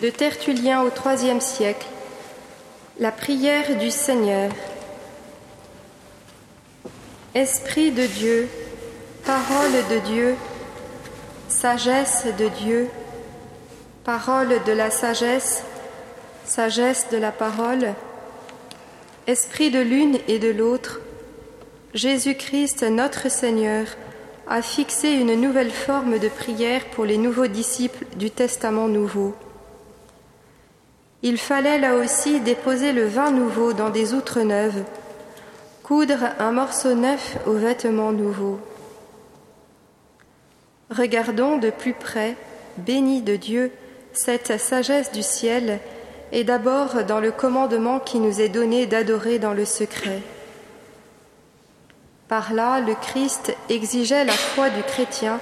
de 0.00 0.10
Tertullien 0.10 0.82
au 0.82 0.90
IIIe 0.90 1.40
siècle. 1.40 1.86
La 2.98 3.10
prière 3.10 3.76
du 3.78 3.90
Seigneur. 3.90 4.50
Esprit 7.34 7.92
de 7.92 8.06
Dieu, 8.06 8.48
parole 9.24 9.72
de 9.90 9.98
Dieu, 10.06 10.34
sagesse 11.48 12.26
de 12.38 12.48
Dieu, 12.48 12.88
parole 14.04 14.62
de 14.66 14.72
la 14.72 14.90
sagesse, 14.90 15.62
sagesse 16.44 17.08
de 17.10 17.18
la 17.18 17.32
parole, 17.32 17.94
esprit 19.26 19.70
de 19.70 19.80
l'une 19.80 20.18
et 20.28 20.38
de 20.38 20.50
l'autre, 20.50 21.00
Jésus-Christ 21.94 22.82
notre 22.84 23.30
Seigneur 23.30 23.86
a 24.46 24.62
fixé 24.62 25.10
une 25.10 25.40
nouvelle 25.40 25.72
forme 25.72 26.18
de 26.18 26.28
prière 26.28 26.84
pour 26.90 27.04
les 27.04 27.18
nouveaux 27.18 27.46
disciples 27.46 28.04
du 28.16 28.30
Testament 28.30 28.88
nouveau. 28.88 29.34
Il 31.28 31.38
fallait 31.38 31.80
là 31.80 31.96
aussi 31.96 32.38
déposer 32.38 32.92
le 32.92 33.04
vin 33.04 33.32
nouveau 33.32 33.72
dans 33.72 33.90
des 33.90 34.14
outres 34.14 34.42
neuves, 34.42 34.84
coudre 35.82 36.28
un 36.38 36.52
morceau 36.52 36.94
neuf 36.94 37.36
aux 37.46 37.54
vêtements 37.54 38.12
nouveaux. 38.12 38.60
Regardons 40.88 41.58
de 41.58 41.70
plus 41.70 41.94
près, 41.94 42.36
béni 42.76 43.22
de 43.22 43.34
Dieu, 43.34 43.72
cette 44.12 44.56
sagesse 44.60 45.10
du 45.10 45.24
ciel, 45.24 45.80
et 46.30 46.44
d'abord 46.44 47.02
dans 47.02 47.18
le 47.18 47.32
commandement 47.32 47.98
qui 47.98 48.20
nous 48.20 48.40
est 48.40 48.48
donné 48.48 48.86
d'adorer 48.86 49.40
dans 49.40 49.52
le 49.52 49.64
secret. 49.64 50.22
Par 52.28 52.52
là, 52.52 52.78
le 52.78 52.94
Christ 52.94 53.52
exigeait 53.68 54.24
la 54.24 54.32
foi 54.32 54.70
du 54.70 54.82
chrétien 54.84 55.40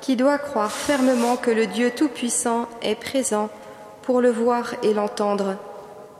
qui 0.00 0.16
doit 0.16 0.38
croire 0.38 0.72
fermement 0.72 1.36
que 1.36 1.50
le 1.50 1.66
Dieu 1.66 1.90
Tout-Puissant 1.94 2.66
est 2.80 2.98
présent 2.98 3.50
pour 4.08 4.22
le 4.22 4.30
voir 4.30 4.72
et 4.82 4.94
l'entendre, 4.94 5.56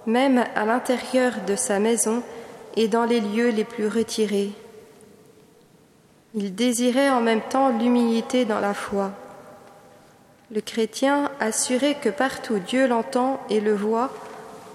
même 0.04 0.44
à 0.54 0.66
l'intérieur 0.66 1.32
de 1.46 1.56
sa 1.56 1.78
maison 1.78 2.22
et 2.76 2.86
dans 2.86 3.06
les 3.06 3.18
lieux 3.18 3.48
les 3.48 3.64
plus 3.64 3.88
retirés. 3.88 4.52
Il 6.34 6.54
désirait 6.54 7.08
en 7.08 7.22
même 7.22 7.40
temps 7.40 7.70
l'humilité 7.70 8.44
dans 8.44 8.60
la 8.60 8.74
foi. 8.74 9.12
Le 10.50 10.60
chrétien, 10.60 11.30
assuré 11.40 11.94
que 11.94 12.10
partout 12.10 12.58
Dieu 12.58 12.86
l'entend 12.86 13.40
et 13.48 13.60
le 13.60 13.72
voit, 13.72 14.10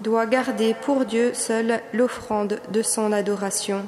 doit 0.01 0.25
garder 0.25 0.73
pour 0.73 1.05
Dieu 1.05 1.35
seul 1.35 1.81
l'offrande 1.93 2.59
de 2.71 2.81
son 2.81 3.11
adoration. 3.11 3.85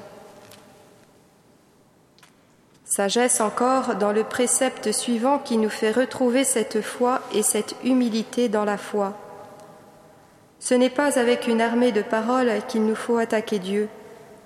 Sagesse 2.85 3.41
encore 3.41 3.95
dans 3.95 4.11
le 4.11 4.23
précepte 4.23 4.91
suivant 4.91 5.39
qui 5.39 5.57
nous 5.57 5.69
fait 5.69 5.91
retrouver 5.91 6.43
cette 6.43 6.81
foi 6.81 7.19
et 7.33 7.41
cette 7.41 7.75
humilité 7.83 8.47
dans 8.47 8.63
la 8.63 8.77
foi. 8.77 9.17
Ce 10.59 10.75
n'est 10.75 10.91
pas 10.91 11.19
avec 11.19 11.47
une 11.47 11.61
armée 11.61 11.91
de 11.91 12.03
paroles 12.03 12.51
qu'il 12.67 12.85
nous 12.85 12.95
faut 12.95 13.17
attaquer 13.17 13.57
Dieu, 13.57 13.89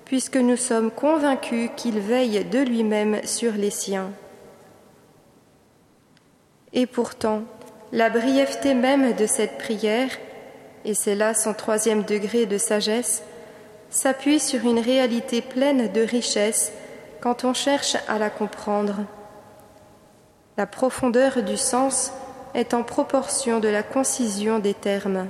puisque 0.06 0.38
nous 0.38 0.56
sommes 0.56 0.90
convaincus 0.90 1.70
qu'il 1.76 2.00
veille 2.00 2.44
de 2.46 2.58
lui-même 2.58 3.20
sur 3.24 3.52
les 3.52 3.70
siens. 3.70 4.10
Et 6.72 6.86
pourtant, 6.86 7.42
la 7.92 8.08
brièveté 8.08 8.74
même 8.74 9.14
de 9.14 9.26
cette 9.26 9.58
prière, 9.58 10.10
et 10.86 10.94
c'est 10.94 11.14
là 11.14 11.34
son 11.34 11.52
troisième 11.52 12.04
degré 12.04 12.46
de 12.46 12.56
sagesse, 12.56 13.22
s'appuie 13.90 14.40
sur 14.40 14.64
une 14.64 14.78
réalité 14.78 15.42
pleine 15.42 15.92
de 15.92 16.00
richesse 16.00 16.72
quand 17.20 17.44
on 17.44 17.54
cherche 17.54 17.96
à 18.08 18.18
la 18.18 18.30
comprendre. 18.30 18.96
La 20.56 20.66
profondeur 20.66 21.42
du 21.42 21.56
sens 21.56 22.12
est 22.54 22.74
en 22.74 22.82
proportion 22.82 23.60
de 23.60 23.68
la 23.68 23.82
concision 23.82 24.58
des 24.58 24.74
termes, 24.74 25.28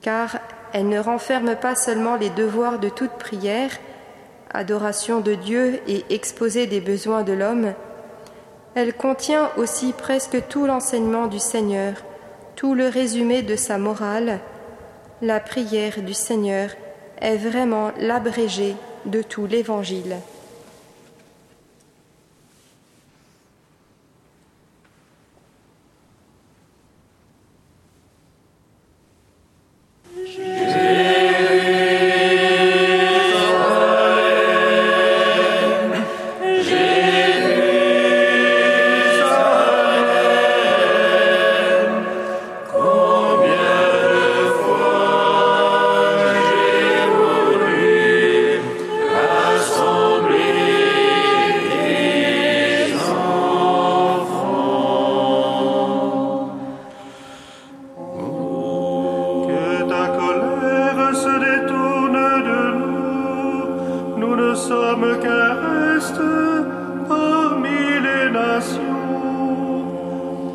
car 0.00 0.38
elle 0.72 0.88
ne 0.88 0.98
renferme 0.98 1.56
pas 1.56 1.74
seulement 1.74 2.16
les 2.16 2.30
devoirs 2.30 2.78
de 2.78 2.88
toute 2.88 3.12
prière, 3.12 3.70
adoration 4.52 5.20
de 5.20 5.34
Dieu 5.34 5.80
et 5.86 6.04
exposé 6.10 6.66
des 6.66 6.80
besoins 6.80 7.22
de 7.22 7.32
l'homme, 7.32 7.74
elle 8.74 8.94
contient 8.94 9.50
aussi 9.56 9.94
presque 9.94 10.48
tout 10.48 10.66
l'enseignement 10.66 11.28
du 11.28 11.38
Seigneur, 11.38 11.94
tout 12.56 12.74
le 12.74 12.88
résumé 12.88 13.42
de 13.42 13.56
sa 13.56 13.78
morale. 13.78 14.40
La 15.22 15.40
prière 15.40 16.02
du 16.02 16.12
Seigneur 16.12 16.70
est 17.20 17.36
vraiment 17.36 17.90
l'abrégé 17.98 18.76
de 19.06 19.22
tout 19.22 19.46
l'Évangile. 19.46 20.16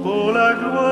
pour 0.02 0.32
la 0.32 0.54
gloire. 0.56 0.91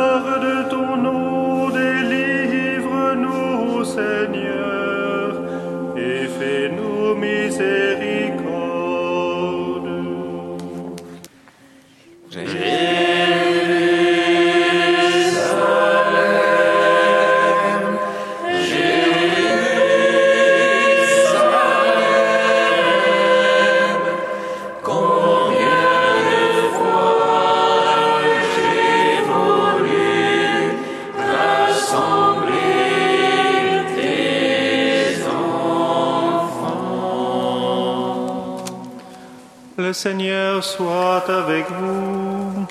Le 39.80 39.94
Seigneur 39.94 40.62
soit 40.62 41.24
avec 41.30 41.66
vous. 41.72 42.68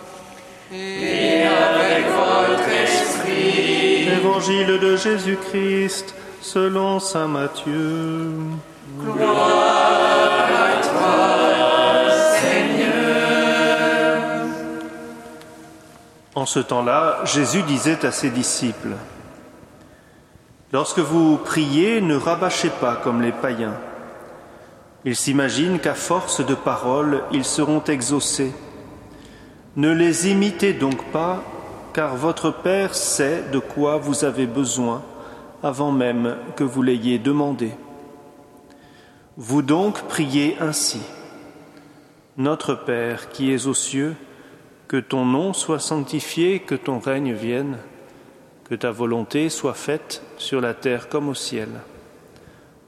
Et 0.71 1.43
avec 1.43 2.05
votre 2.05 2.69
esprit. 2.69 4.09
Évangile 4.13 4.79
de 4.79 4.95
Jésus-Christ 4.95 6.15
selon 6.43 7.01
Saint 7.01 7.29
Matthieu. 7.29 8.35
Gloire 9.01 9.41
à 10.53 10.83
toi, 10.83 12.11
Seigneur. 12.43 14.21
En 16.35 16.45
ce 16.45 16.59
temps-là, 16.59 17.21
Jésus 17.25 17.63
disait 17.63 18.05
à 18.05 18.11
ses 18.13 18.29
disciples, 18.29 18.97
Lorsque 20.75 20.99
vous 20.99 21.39
priez, 21.39 22.03
ne 22.03 22.17
rabâchez 22.17 22.69
pas 22.69 22.97
comme 22.97 23.23
les 23.23 23.33
païens 23.33 23.81
ils 25.09 25.17
s'imaginent 25.17 25.79
qu'à 25.79 25.95
force 25.95 26.45
de 26.45 26.55
paroles, 26.55 27.23
ils 27.33 27.47
seront 27.47 27.83
exaucés. 27.85 28.53
Ne 29.75 29.91
les 29.91 30.29
imitez 30.29 30.75
donc 30.75 31.03
pas, 31.13 31.43
car 31.95 32.15
votre 32.15 32.51
Père 32.51 32.95
sait 32.95 33.43
de 33.51 33.59
quoi 33.59 33.97
vous 33.97 34.27
avez 34.27 34.47
besoin 34.47 35.03
avant 35.63 35.93
même 35.93 36.37
que 36.57 36.65
vous 36.65 36.83
l'ayez 36.83 37.19
demandé. 37.19 37.71
Vous 39.39 39.63
donc 39.63 40.03
priez 40.09 40.59
ainsi. 40.61 41.01
Notre 42.37 42.75
Père 42.75 43.31
qui 43.31 43.51
es 43.51 43.67
aux 43.67 43.73
cieux, 43.73 44.15
que 44.89 44.99
ton 44.99 45.25
nom 45.25 45.55
soit 45.55 45.81
sanctifié, 45.81 46.61
que 46.61 46.75
ton 46.75 46.99
règne 46.99 47.33
vienne, 47.33 47.79
que 48.69 48.75
ta 48.75 48.91
volonté 48.91 49.49
soit 49.49 49.73
faite 49.73 50.23
sur 50.37 50.61
la 50.61 50.75
terre 50.75 51.09
comme 51.09 51.31
au 51.31 51.35
ciel. 51.35 51.71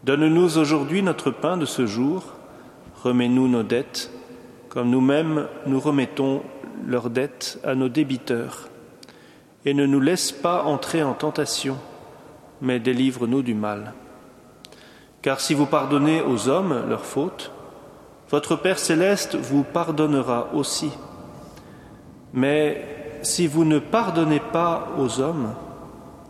Donne-nous 0.05 0.56
aujourd'hui 0.56 1.02
notre 1.02 1.31
pain 1.31 1.58
de 1.58 1.67
ce 1.67 1.85
jour, 1.87 2.25
remets-nous 3.02 3.49
nos 3.49 3.62
dettes, 3.62 4.11
comme 4.70 4.88
nous-mêmes 4.88 5.47
nous 5.67 5.79
remettons 5.79 6.43
leurs 6.87 7.11
dettes 7.11 7.58
à 7.64 7.75
nos 7.75 7.88
débiteurs. 7.88 8.69
et 9.67 9.75
ne 9.75 9.85
nous 9.85 10.00
laisse 10.00 10.32
pas 10.32 10.62
entrer 10.62 11.02
en 11.02 11.12
tentation, 11.12 11.76
mais 12.62 12.81
délivre-nous 12.81 13.43
du 13.43 13.55
mal. 13.55 13.93
Car 15.23 15.38
si 15.41 15.52
vous 15.52 15.67
pardonnez 15.67 16.23
aux 16.23 16.49
hommes 16.49 16.85
leurs 16.88 17.05
fautes, 17.05 17.53
votre 18.31 18.56
Père 18.56 18.79
céleste 18.79 19.37
vous 19.37 19.64
pardonnera 19.64 20.49
aussi. 20.55 20.91
Mais 22.32 23.19
si 23.20 23.46
vous 23.46 23.67
ne 23.67 23.79
pardonnez 23.79 24.41
pas 24.41 24.88
aux 24.99 25.20
hommes, 25.20 25.53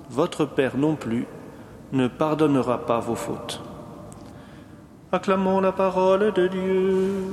votre 0.08 0.44
Père 0.44 0.76
non 0.76 0.96
plus 0.96 1.26
ne 1.92 2.08
pardonnera 2.08 2.78
pas 2.86 3.00
vos 3.00 3.14
fautes. 3.14 3.60
Acclamons 5.12 5.60
la 5.60 5.72
parole 5.72 6.32
de 6.32 6.46
Dieu. 6.46 7.26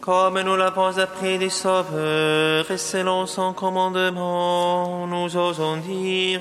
Comme 0.00 0.40
nous 0.42 0.56
l'avons 0.56 0.98
appris 0.98 1.38
du 1.38 1.50
Sauveur 1.50 2.70
et 2.70 2.76
selon 2.76 3.26
son 3.26 3.52
commandement, 3.52 5.06
nous 5.06 5.36
osons 5.36 5.76
dire 5.76 6.40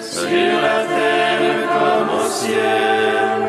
sur 0.02 0.54
la 0.60 0.80
terre 0.96 1.62
comme 1.74 2.10
au 2.18 2.26
ciel. 2.28 3.40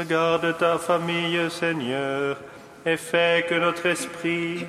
Regarde 0.00 0.56
ta 0.58 0.78
famille, 0.78 1.50
Seigneur, 1.50 2.36
et 2.86 2.96
fais 2.96 3.44
que 3.48 3.54
notre 3.54 3.86
esprit, 3.86 4.66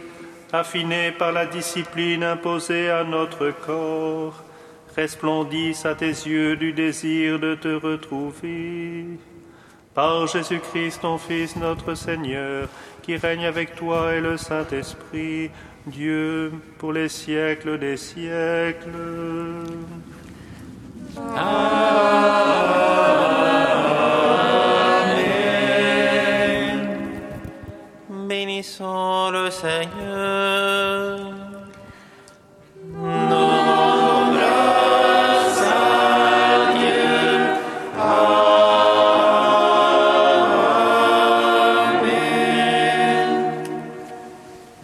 affiné 0.52 1.12
par 1.12 1.32
la 1.32 1.46
discipline 1.46 2.24
imposée 2.24 2.90
à 2.90 3.04
notre 3.04 3.52
corps, 3.52 4.44
resplendisse 4.96 5.86
à 5.86 5.96
tes 5.96 6.08
yeux 6.08 6.56
du 6.56 6.74
désir 6.74 7.40
de 7.40 7.56
te 7.56 7.68
retrouver. 7.68 9.06
Par 9.94 10.26
Jésus-Christ, 10.28 11.02
ton 11.02 11.18
Fils, 11.18 11.56
notre 11.56 11.96
Seigneur, 11.96 12.70
qui 13.02 13.18
règne 13.18 13.46
avec 13.46 13.76
toi 13.76 14.16
et 14.16 14.22
le 14.22 14.38
Saint-Esprit, 14.38 15.50
Dieu, 15.86 16.54
pour 16.78 16.94
les 16.94 17.10
siècles 17.10 17.78
des 17.78 17.98
siècles. 17.98 18.88
Amen. 21.18 22.81